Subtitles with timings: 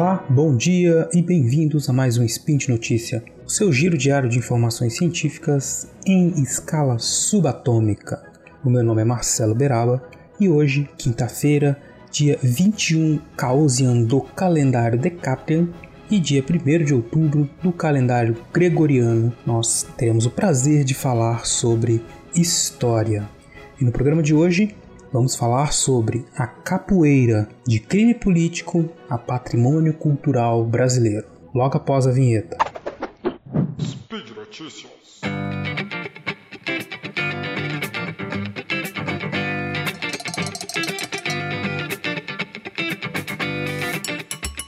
[0.00, 4.30] Olá, bom dia e bem-vindos a mais um Spin de Notícia, o seu giro diário
[4.30, 8.22] de informações científicas em escala subatômica.
[8.64, 10.02] O meu nome é Marcelo Beraba
[10.40, 11.78] e hoje, quinta-feira,
[12.10, 15.68] dia 21 Caosian do calendário Decatrian
[16.10, 22.02] e dia 1 de outubro do calendário gregoriano, nós teremos o prazer de falar sobre
[22.34, 23.28] história.
[23.78, 24.74] E no programa de hoje
[25.12, 31.26] vamos falar sobre a capoeira de crime político a patrimônio cultural brasileiro.
[31.54, 32.56] Logo após a vinheta.
[33.80, 35.20] Speed Notícias.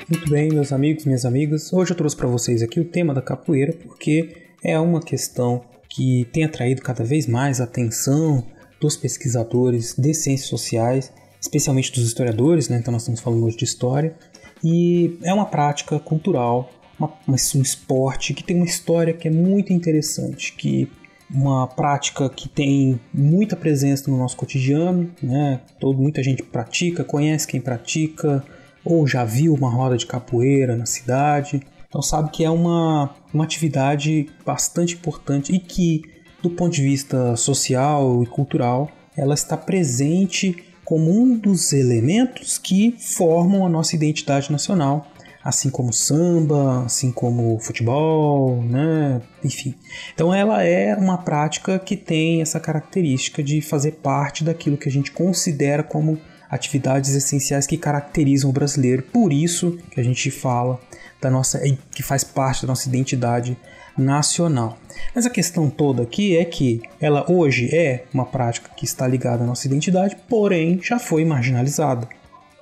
[0.08, 1.72] Muito bem, meus amigos, minhas amigas.
[1.72, 6.28] Hoje eu trouxe para vocês aqui o tema da capoeira porque é uma questão que
[6.32, 8.44] tem atraído cada vez mais atenção
[8.82, 12.78] dos pesquisadores de ciências sociais, especialmente dos historiadores, né?
[12.78, 14.14] então nós estamos falando hoje de história,
[14.62, 19.72] e é uma prática cultural, uma, um esporte que tem uma história que é muito
[19.72, 20.90] interessante, que
[21.30, 25.60] uma prática que tem muita presença no nosso cotidiano, né?
[25.80, 28.44] Todo, muita gente pratica, conhece quem pratica,
[28.84, 33.44] ou já viu uma roda de capoeira na cidade, então sabe que é uma, uma
[33.44, 36.02] atividade bastante importante e que
[36.42, 42.96] do ponto de vista social e cultural, ela está presente como um dos elementos que
[42.98, 45.06] formam a nossa identidade nacional,
[45.44, 49.22] assim como samba, assim como futebol, né?
[49.44, 49.74] Enfim.
[50.14, 54.92] Então ela é uma prática que tem essa característica de fazer parte daquilo que a
[54.92, 56.18] gente considera como
[56.50, 59.02] atividades essenciais que caracterizam o brasileiro.
[59.04, 60.78] Por isso que a gente fala
[61.20, 61.60] da nossa
[61.92, 63.56] que faz parte da nossa identidade
[63.96, 64.78] nacional.
[65.14, 69.44] Mas a questão toda aqui é que ela hoje é uma prática que está ligada
[69.44, 72.08] à nossa identidade, porém já foi marginalizada.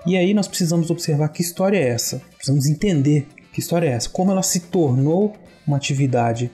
[0.06, 4.08] E aí nós precisamos observar que história é essa, precisamos entender que história é essa,
[4.08, 5.34] como ela se tornou
[5.66, 6.50] uma atividade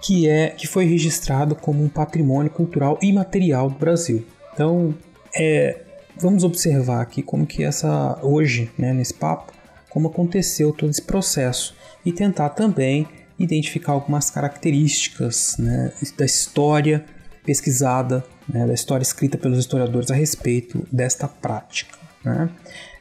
[0.00, 4.24] que é que foi registrado como um patrimônio cultural imaterial do Brasil.
[4.52, 4.94] Então,
[5.34, 5.80] é,
[6.16, 9.52] vamos observar aqui como que essa hoje, né, nesse papo,
[9.88, 11.74] como aconteceu todo esse processo
[12.04, 13.08] e tentar também
[13.38, 17.04] identificar algumas características né, da história
[17.44, 21.98] pesquisada, né, da história escrita pelos historiadores a respeito desta prática.
[22.24, 22.48] Né.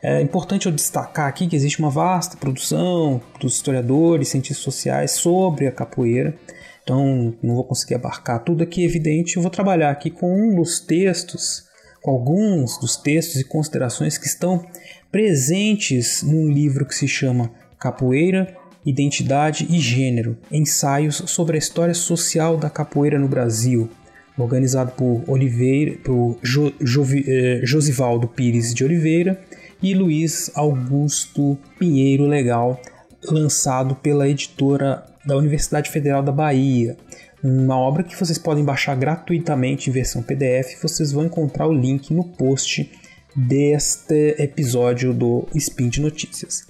[0.01, 5.67] É importante eu destacar aqui que existe uma vasta produção dos historiadores, cientistas sociais sobre
[5.67, 6.35] a capoeira.
[6.83, 9.37] Então, não vou conseguir abarcar tudo aqui, é evidente.
[9.37, 11.63] Eu vou trabalhar aqui com um dos textos,
[12.01, 14.65] com alguns dos textos e considerações que estão
[15.09, 22.57] presentes num livro que se chama Capoeira Identidade e Gênero, ensaios sobre a história social
[22.57, 23.89] da capoeira no Brasil,
[24.37, 29.39] organizado por Oliveira, por jo, Jovi, eh, Josivaldo Pires de Oliveira
[29.81, 32.81] e Luiz Augusto Pinheiro Legal,
[33.25, 36.97] lançado pela editora da Universidade Federal da Bahia.
[37.43, 40.81] Uma obra que vocês podem baixar gratuitamente em versão PDF.
[40.81, 42.89] Vocês vão encontrar o link no post
[43.35, 46.65] deste episódio do Spin de Notícias.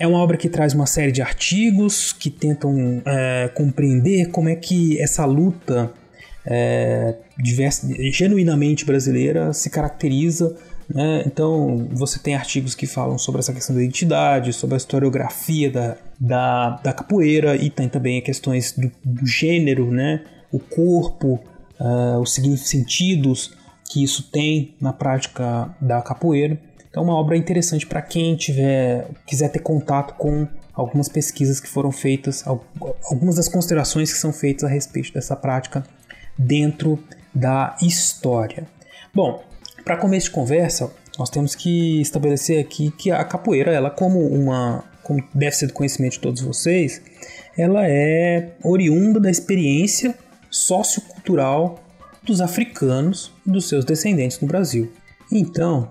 [0.00, 4.56] É uma obra que traz uma série de artigos que tentam é, compreender como é
[4.56, 5.92] que essa luta
[6.46, 10.56] é, diversa, genuinamente brasileira se caracteriza.
[10.88, 11.22] Né?
[11.26, 15.98] Então, você tem artigos que falam sobre essa questão da identidade, sobre a historiografia da,
[16.18, 20.24] da, da capoeira e tem também questões do, do gênero, né?
[20.50, 21.38] o corpo,
[21.78, 23.54] uh, os sentidos
[23.90, 26.58] que isso tem na prática da capoeira.
[26.90, 31.92] Então, uma obra interessante para quem tiver quiser ter contato com algumas pesquisas que foram
[31.92, 32.44] feitas,
[33.08, 35.84] algumas das considerações que são feitas a respeito dessa prática
[36.36, 36.98] dentro
[37.32, 38.66] da história.
[39.14, 39.42] Bom,
[39.84, 44.84] para começo de conversa, nós temos que estabelecer aqui que a capoeira, ela como uma,
[45.02, 47.00] como deve ser do conhecimento de todos vocês,
[47.56, 50.14] ela é oriunda da experiência
[50.50, 51.78] sociocultural
[52.22, 54.92] dos africanos e dos seus descendentes no Brasil.
[55.30, 55.88] Então,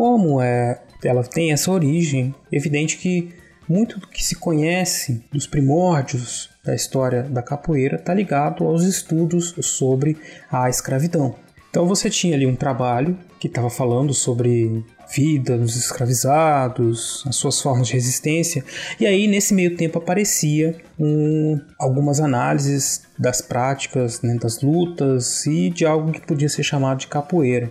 [0.00, 3.34] como é, ela tem essa origem, é evidente que
[3.68, 9.54] muito do que se conhece dos primórdios da história da capoeira está ligado aos estudos
[9.60, 10.16] sobre
[10.50, 11.34] a escravidão.
[11.68, 14.82] Então você tinha ali um trabalho que estava falando sobre
[15.14, 18.64] vida dos escravizados, as suas formas de resistência,
[18.98, 25.68] e aí nesse meio tempo aparecia um, algumas análises das práticas, né, das lutas e
[25.68, 27.70] de algo que podia ser chamado de capoeira.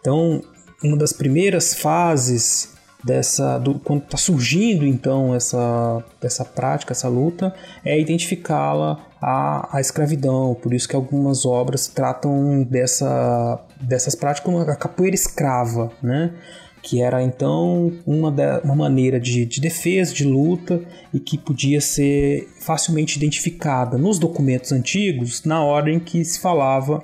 [0.00, 0.42] Então
[0.82, 7.54] uma das primeiras fases dessa do, quando está surgindo então essa essa prática essa luta
[7.84, 10.54] é identificá-la à, à escravidão.
[10.54, 16.32] Por isso que algumas obras tratam dessa dessas práticas como a capoeira escrava né
[16.82, 20.80] que era então uma, da, uma maneira de, de defesa, de luta
[21.12, 27.02] e que podia ser facilmente identificada nos documentos antigos na hora em que se falava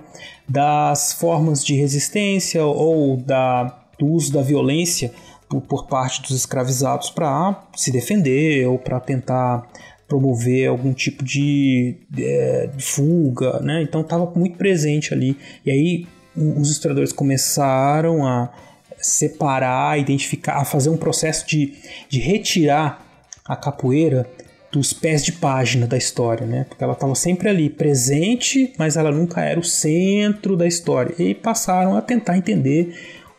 [0.48, 3.64] das formas de resistência ou da,
[3.98, 5.12] do uso da violência
[5.48, 9.68] por, por parte dos escravizados para se defender ou para tentar
[10.08, 13.82] promover algum tipo de, de, é, de fuga, né?
[13.82, 15.36] Então estava muito presente ali.
[15.64, 16.06] E aí
[16.36, 18.52] os historiadores começaram a
[19.06, 21.74] separar, identificar, a fazer um processo de,
[22.08, 23.04] de retirar
[23.44, 24.28] a capoeira
[24.72, 26.66] dos pés de página da história, né?
[26.68, 31.14] Porque ela estava sempre ali, presente, mas ela nunca era o centro da história.
[31.18, 32.94] E passaram a tentar entender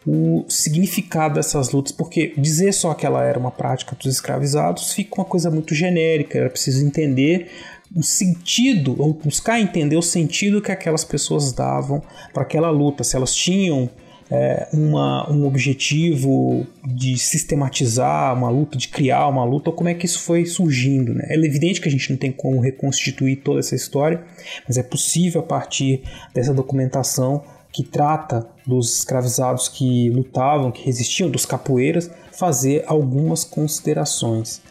[0.05, 5.19] o significado dessas lutas, porque dizer só que ela era uma prática dos escravizados fica
[5.19, 7.51] uma coisa muito genérica, era preciso entender
[7.93, 12.01] o sentido, ou buscar entender o sentido que aquelas pessoas davam
[12.33, 13.89] para aquela luta, se elas tinham
[14.29, 19.93] é, uma, um objetivo de sistematizar uma luta, de criar uma luta, ou como é
[19.93, 21.13] que isso foi surgindo.
[21.13, 21.25] Né?
[21.29, 24.23] É evidente que a gente não tem como reconstituir toda essa história,
[24.67, 26.01] mas é possível a partir
[26.33, 34.61] dessa documentação que trata dos escravizados que lutavam, que resistiam, dos capoeiras, fazer algumas considerações.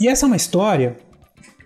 [0.00, 0.96] E essa é uma história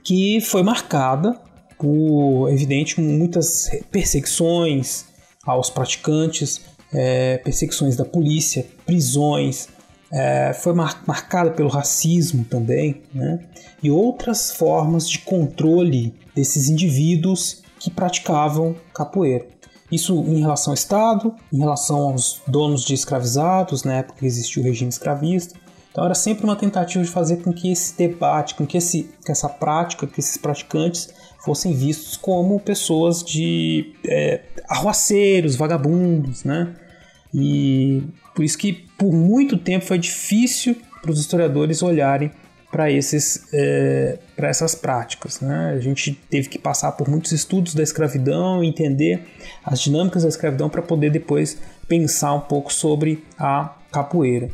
[0.04, 1.40] que foi marcada
[1.78, 5.06] por, evidente, muitas perseguições
[5.46, 6.60] aos praticantes,
[6.94, 9.68] é, perseguições da polícia, prisões,
[10.12, 13.40] é, foi mar marcada pelo racismo também, né?
[13.82, 19.46] e outras formas de controle desses indivíduos que praticavam capoeira.
[19.90, 24.62] Isso em relação ao Estado, em relação aos donos de escravizados, na época que existiu
[24.62, 25.58] o regime escravista.
[25.90, 29.30] Então era sempre uma tentativa de fazer com que esse debate, com que, esse, que
[29.30, 31.10] essa prática, que esses praticantes
[31.44, 36.74] fossem vistos como pessoas de é, arruaceiros, vagabundos, né?
[37.34, 38.02] E
[38.34, 42.30] por isso que por muito tempo foi difícil para os historiadores olharem
[42.70, 45.40] para esses é, para essas práticas.
[45.40, 45.74] Né?
[45.76, 49.26] A gente teve que passar por muitos estudos da escravidão, entender
[49.64, 54.48] as dinâmicas da escravidão para poder depois pensar um pouco sobre a capoeira.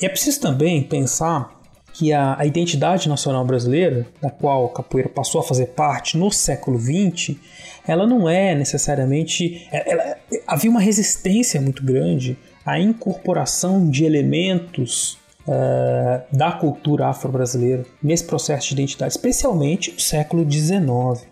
[0.00, 1.57] E é preciso também pensar
[1.98, 6.30] que a, a identidade nacional brasileira, da qual a capoeira passou a fazer parte no
[6.30, 7.36] século XX,
[7.84, 9.66] ela não é necessariamente.
[9.72, 10.16] É, ela,
[10.46, 15.18] havia uma resistência muito grande à incorporação de elementos
[15.48, 21.26] uh, da cultura afro-brasileira nesse processo de identidade, especialmente no século XIX,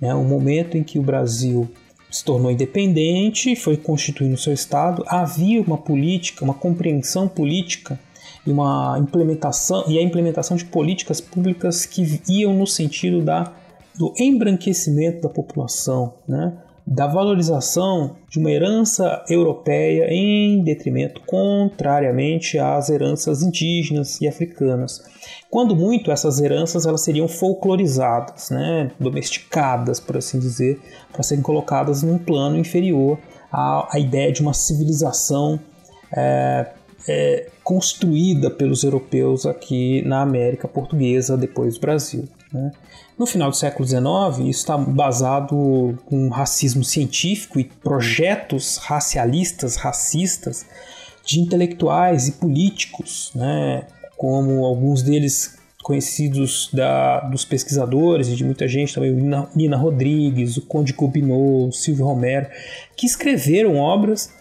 [0.00, 1.70] né, o momento em que o Brasil
[2.10, 7.98] se tornou independente, foi constituindo seu Estado, havia uma política, uma compreensão política
[8.46, 13.52] e uma implementação e a implementação de políticas públicas que iam no sentido da,
[13.94, 16.52] do embranquecimento da população, né?
[16.86, 25.02] da valorização de uma herança europeia em detrimento, contrariamente às heranças indígenas e africanas.
[25.50, 30.80] Quando muito, essas heranças elas seriam folclorizadas, né, domesticadas, por assim dizer,
[31.12, 33.18] para serem colocadas num plano inferior
[33.50, 35.58] à, à ideia de uma civilização
[36.16, 36.70] é,
[37.08, 42.28] é, construída pelos europeus aqui na América Portuguesa, depois do Brasil.
[42.52, 42.70] Né?
[43.18, 50.66] No final do século XIX, isso está basado em racismo científico e projetos racialistas, racistas,
[51.24, 53.86] de intelectuais e políticos, né?
[54.16, 60.56] como alguns deles conhecidos da, dos pesquisadores e de muita gente, também Nina, Nina Rodrigues,
[60.56, 62.48] o Conde Gobineau, o Silvio Romero,
[62.96, 64.32] que escreveram obras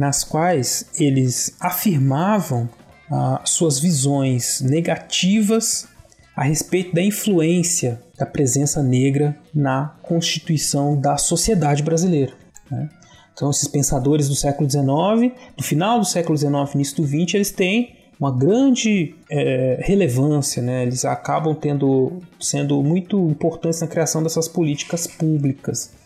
[0.00, 2.66] nas quais eles afirmavam
[3.10, 5.86] ah, suas visões negativas
[6.34, 12.32] a respeito da influência da presença negra na constituição da sociedade brasileira.
[12.70, 12.88] Né?
[13.34, 17.50] Então, esses pensadores do século XIX, do final do século XIX, início do XX, eles
[17.50, 20.82] têm uma grande é, relevância, né?
[20.82, 25.99] eles acabam tendo, sendo muito importantes na criação dessas políticas públicas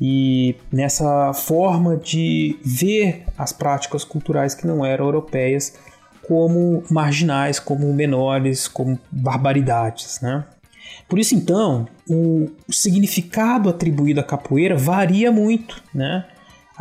[0.00, 5.74] e nessa forma de ver as práticas culturais que não eram europeias
[6.26, 10.44] como marginais, como menores, como barbaridades, né?
[11.08, 16.26] Por isso, então, o, significado atribuído à capoeira varia muito, né?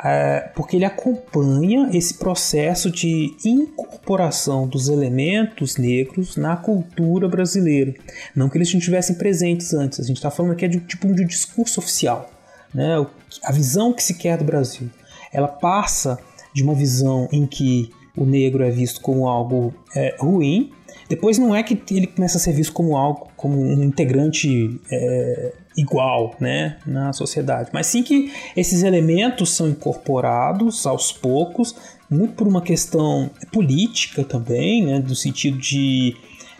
[0.03, 7.93] É, porque ele acompanha esse processo de incorporação dos elementos negros na cultura brasileira.
[8.33, 11.13] Não que eles não estivessem presentes antes, a gente está falando aqui de um tipo
[11.13, 12.29] de discurso oficial.
[12.73, 13.05] Né?
[13.43, 14.89] A visão que se quer do Brasil.
[15.31, 16.19] Ela passa
[16.53, 20.71] de uma visão em que o negro é visto como algo é, ruim.
[21.07, 25.53] Depois não é que ele começa a ser visto como algo, como um integrante é,
[25.77, 31.75] igual né, na sociedade, mas sim que esses elementos são incorporados aos poucos,
[32.09, 36.15] muito por uma questão política também, né, do sentido de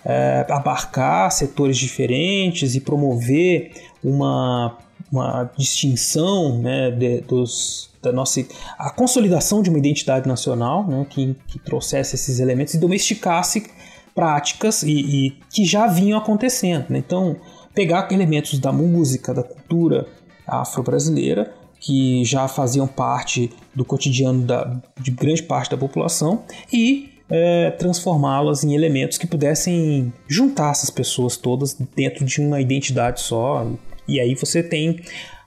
[0.06, 3.72] é, abarcar setores diferentes e promover
[4.04, 4.78] uma,
[5.12, 8.44] uma distinção né, de, dos, da nossa
[8.78, 13.70] a consolidação de uma identidade nacional né, que, que trouxesse esses elementos e domesticasse
[14.16, 16.86] práticas e, e que já vinham acontecendo.
[16.90, 17.00] Né?
[17.00, 17.36] Então,
[17.74, 20.08] pegar elementos da música, da cultura
[20.48, 27.72] afro-brasileira, que já faziam parte do cotidiano da, de grande parte da população, e é,
[27.72, 33.66] transformá-las em elementos que pudessem juntar essas pessoas todas dentro de uma identidade só.
[34.12, 35.00] E aí você tem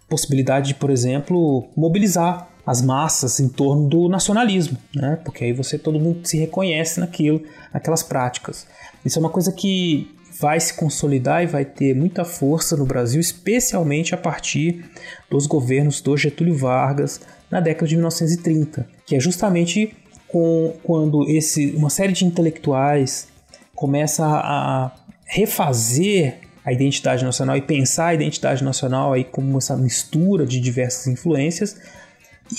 [0.08, 5.18] possibilidade de, por exemplo, mobilizar as massas em torno do nacionalismo, né?
[5.22, 7.42] Porque aí você todo mundo se reconhece naquilo,
[7.72, 8.66] naquelas práticas.
[9.04, 13.20] Isso é uma coisa que vai se consolidar e vai ter muita força no Brasil,
[13.20, 14.84] especialmente a partir
[15.30, 19.94] dos governos do Getúlio Vargas na década de 1930, que é justamente
[20.26, 23.28] com, quando esse, uma série de intelectuais
[23.74, 24.90] começa a
[25.26, 31.06] refazer a identidade nacional e pensar a identidade nacional aí como essa mistura de diversas
[31.06, 31.76] influências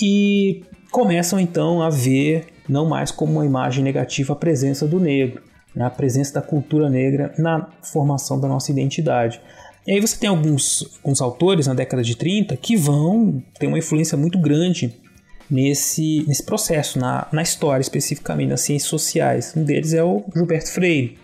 [0.00, 5.42] e começam então a ver não mais como uma imagem negativa a presença do negro,
[5.74, 9.40] né, a presença da cultura negra na formação da nossa identidade.
[9.86, 13.78] E aí você tem alguns, alguns autores na década de 30 que vão ter uma
[13.78, 14.92] influência muito grande
[15.48, 19.52] nesse, nesse processo, na, na história especificamente, nas ciências sociais.
[19.56, 21.16] Um deles é o Gilberto Freire,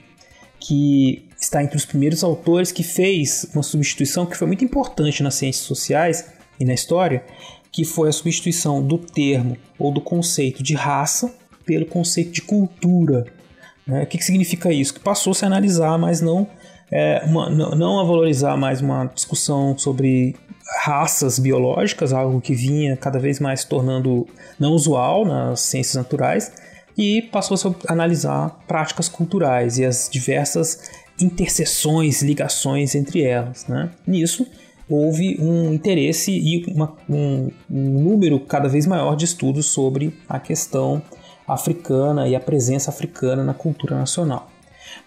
[0.61, 5.35] que está entre os primeiros autores que fez uma substituição que foi muito importante nas
[5.35, 6.27] ciências sociais
[6.59, 7.25] e na história,
[7.71, 11.35] que foi a substituição do termo ou do conceito de raça
[11.65, 13.27] pelo conceito de cultura.
[13.87, 14.03] Né?
[14.03, 14.95] O que, que significa isso?
[14.95, 16.47] Que passou-se a analisar, mas não,
[16.91, 20.37] é, uma, não a valorizar mais uma discussão sobre
[20.85, 24.27] raças biológicas, algo que vinha cada vez mais tornando
[24.59, 26.53] não usual nas ciências naturais,
[26.97, 30.91] e passou-se a analisar práticas culturais e as diversas
[31.23, 33.67] interseções, ligações entre elas.
[33.67, 33.91] Né?
[34.07, 34.47] Nisso,
[34.89, 40.39] houve um interesse e uma, um, um número cada vez maior de estudos sobre a
[40.39, 41.03] questão
[41.47, 44.51] africana e a presença africana na cultura nacional.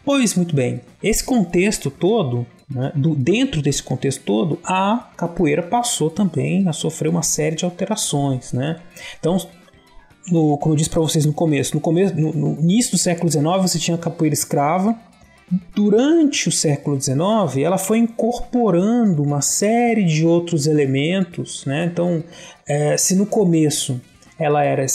[0.03, 6.09] Pois muito bem, esse contexto todo, né, do, dentro desse contexto todo, a capoeira passou
[6.09, 8.53] também a sofrer uma série de alterações.
[8.53, 8.79] Né?
[9.19, 9.37] Então,
[10.31, 13.31] no, como eu disse para vocês no começo, no, começo no, no início do século
[13.31, 14.95] XIX você tinha a capoeira escrava,
[15.75, 21.65] Durante o século XIX, ela foi incorporando uma série de outros elementos.
[21.65, 21.85] Né?
[21.85, 22.23] Então,
[22.67, 24.01] é, se no começo
[24.39, 24.85] ela era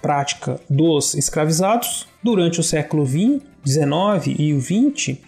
[0.00, 5.18] prática dos escravizados, durante o século XIX e o XX,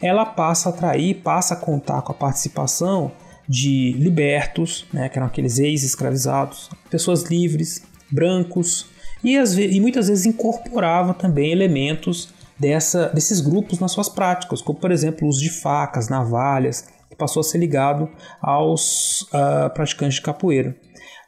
[0.00, 3.12] ela passa a atrair, passa a contar com a participação
[3.48, 8.86] de libertos, né, que eram aqueles ex-escravizados, pessoas livres, brancos,
[9.24, 14.90] e, e muitas vezes incorporava também elementos dessa, desses grupos nas suas práticas, como por
[14.90, 18.08] exemplo o uso de facas, navalhas, que passou a ser ligado
[18.40, 20.76] aos uh, praticantes de capoeira.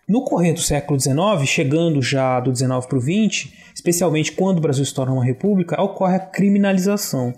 [0.09, 4.61] No correr do século XIX, chegando já do XIX para o XX, especialmente quando o
[4.61, 7.33] Brasil se torna uma república, ocorre a criminalização.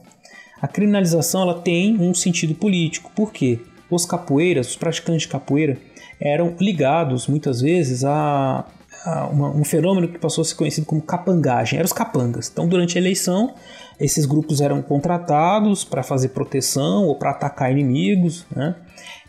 [0.60, 5.76] A criminalização ela tem um sentido político, porque os capoeiras, os praticantes de capoeira,
[6.18, 8.64] eram ligados muitas vezes a,
[9.04, 12.48] a uma, um fenômeno que passou a ser conhecido como capangagem, eram os capangas.
[12.50, 13.54] Então, durante a eleição,
[14.02, 18.44] esses grupos eram contratados para fazer proteção ou para atacar inimigos.
[18.54, 18.74] Né?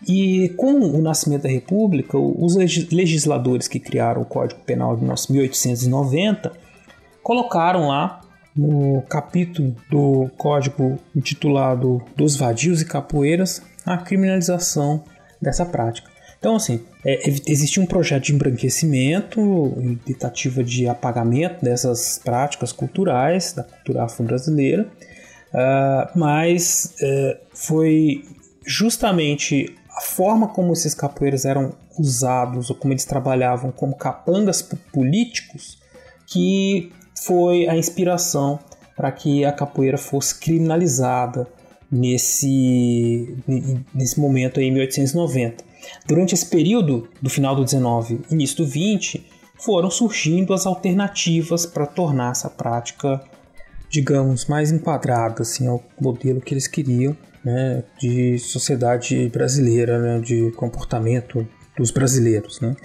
[0.07, 6.51] E com o nascimento da República, os legisladores que criaram o Código Penal de 1890
[7.21, 8.21] colocaram lá
[8.55, 15.03] no capítulo do código intitulado Dos Vadios e Capoeiras a criminalização
[15.41, 16.12] dessa prática.
[16.43, 19.39] Então, assim, é, existia um projeto de embranquecimento,
[20.05, 24.85] tentativa de apagamento dessas práticas culturais, da cultura afro-brasileira,
[25.53, 28.25] uh, mas uh, foi
[28.65, 35.77] justamente a forma como esses capoeiras eram usados, ou como eles trabalhavam como capangas políticos,
[36.27, 36.91] que
[37.25, 38.59] foi a inspiração
[38.97, 41.47] para que a capoeira fosse criminalizada
[41.89, 43.33] nesse,
[43.95, 45.71] nesse momento aí, em 1890.
[46.07, 49.25] Durante esse período do final do 19 início do 20,
[49.59, 53.21] foram surgindo as alternativas para tornar essa prática,
[53.89, 60.51] digamos, mais enquadrada assim, ao modelo que eles queriam né, de sociedade brasileira, né, de
[60.51, 61.47] comportamento
[61.77, 62.59] dos brasileiros.
[62.59, 62.75] Né?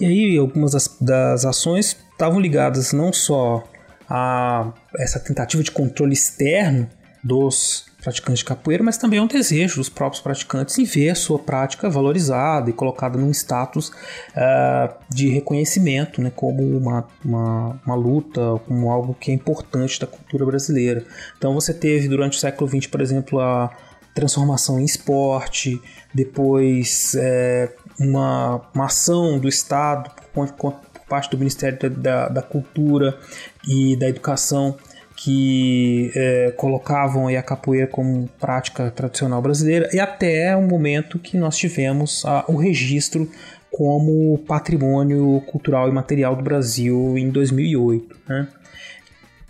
[0.00, 3.64] E aí algumas das, das ações estavam ligadas não só
[4.08, 6.88] a essa tentativa de controle externo
[7.22, 11.14] dos praticantes de capoeira, mas também é um desejo dos próprios praticantes em ver a
[11.14, 17.94] sua prática valorizada e colocada num status uh, de reconhecimento, né, como uma, uma, uma,
[17.94, 21.04] luta, como algo que é importante da cultura brasileira.
[21.36, 23.70] Então você teve durante o século XX, por exemplo, a
[24.14, 25.80] transformação em esporte,
[26.14, 33.18] depois é, uma, uma ação do Estado por, por, parte do Ministério da, da Cultura
[33.66, 34.76] e da Educação
[35.20, 41.56] que é, colocavam a capoeira como prática tradicional brasileira e até o momento que nós
[41.56, 43.28] tivemos a, o registro
[43.68, 48.16] como patrimônio cultural e material do Brasil em 2008.
[48.28, 48.48] Né?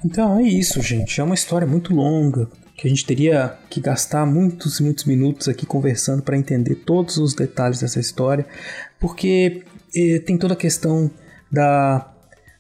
[0.03, 1.21] Então é isso, gente.
[1.21, 5.49] É uma história muito longa que a gente teria que gastar muitos e muitos minutos
[5.49, 8.47] aqui conversando para entender todos os detalhes dessa história,
[8.99, 11.11] porque eh, tem toda a questão
[11.53, 12.11] da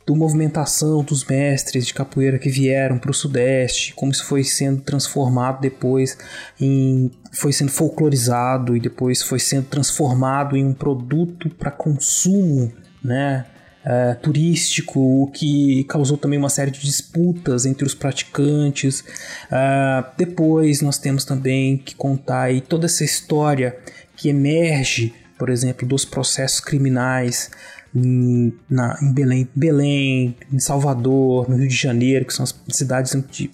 [0.08, 4.80] do movimentação dos mestres de capoeira que vieram para o Sudeste, como isso foi sendo
[4.80, 6.16] transformado depois
[6.58, 7.10] em.
[7.30, 12.72] foi sendo folclorizado e depois foi sendo transformado em um produto para consumo,
[13.04, 13.44] né?
[13.84, 19.00] Uh, turístico, o que causou também uma série de disputas entre os praticantes.
[19.00, 23.78] Uh, depois nós temos também que contar aí toda essa história
[24.16, 27.50] que emerge, por exemplo, dos processos criminais
[27.94, 33.14] em, na, em Belém, Belém, em Salvador, no Rio de Janeiro, que são as cidades
[33.14, 33.50] onde,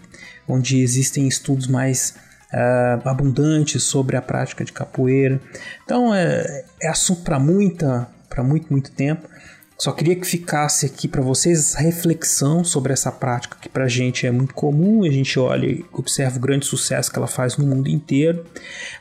[0.48, 2.14] onde existem estudos mais
[2.52, 5.40] uh, abundantes sobre a prática de capoeira.
[5.84, 9.28] Então é, é assunto para muita, para muito, muito tempo.
[9.76, 13.88] Só queria que ficasse aqui para vocês a reflexão sobre essa prática que para a
[13.88, 17.56] gente é muito comum, a gente olha e observa o grande sucesso que ela faz
[17.56, 18.46] no mundo inteiro,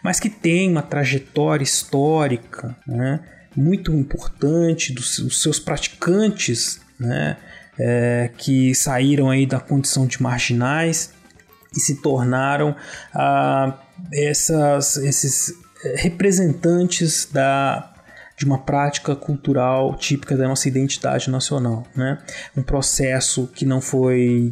[0.03, 3.19] mas que tem uma trajetória histórica, né?
[3.55, 7.37] Muito importante dos, dos seus praticantes, né,
[7.77, 11.11] é, que saíram aí da condição de marginais
[11.75, 12.75] e se tornaram
[13.13, 13.79] ah,
[14.11, 17.93] essas, esses é, representantes da,
[18.37, 21.85] de uma prática cultural típica da nossa identidade nacional.
[21.95, 22.19] Né?
[22.55, 24.51] Um processo que não foi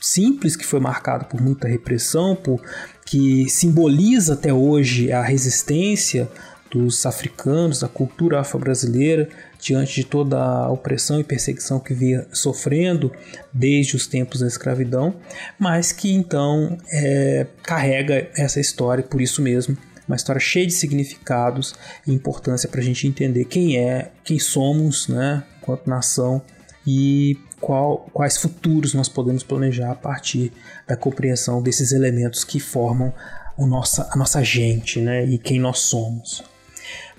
[0.00, 2.60] simples, que foi marcado por muita repressão, por,
[3.04, 6.28] que simboliza até hoje a resistência
[6.70, 9.28] dos africanos, da cultura afro-brasileira,
[9.60, 13.12] diante de toda a opressão e perseguição que vinha sofrendo
[13.52, 15.14] desde os tempos da escravidão,
[15.58, 19.76] mas que então é, carrega essa história, por isso mesmo,
[20.06, 21.74] uma história cheia de significados
[22.06, 26.42] e importância para a gente entender quem é, quem somos, né, enquanto nação
[26.86, 30.52] e qual, quais futuros nós podemos planejar a partir
[30.86, 33.12] da compreensão desses elementos que formam
[33.58, 36.42] nossa, a nossa gente né, e quem nós somos.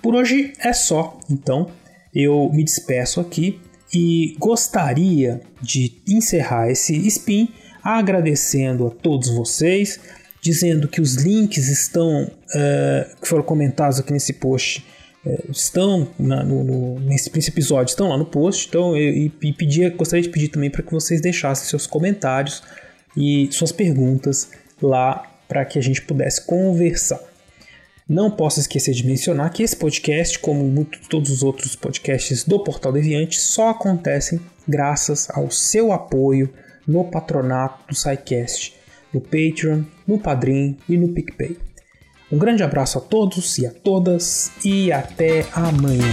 [0.02, 1.70] Por hoje é só, então
[2.14, 3.60] eu me despeço aqui
[3.92, 7.48] e gostaria de encerrar esse spin
[7.82, 9.98] agradecendo a todos vocês,
[10.40, 14.84] dizendo que os links estão uh, que foram comentados aqui nesse post
[15.24, 18.68] uh, estão na, no, no, nesse, nesse episódio estão lá no post.
[18.68, 22.62] Então eu e, pedia, gostaria de pedir também para que vocês deixassem seus comentários
[23.16, 27.29] e suas perguntas lá para que a gente pudesse conversar.
[28.10, 32.58] Não posso esquecer de mencionar que esse podcast, como muito, todos os outros podcasts do
[32.58, 36.52] Portal Deviante, só acontecem graças ao seu apoio
[36.84, 38.74] no patronato do SciCast,
[39.14, 41.56] no Patreon, no Padrim e no PicPay.
[42.32, 46.12] Um grande abraço a todos e a todas e até amanhã.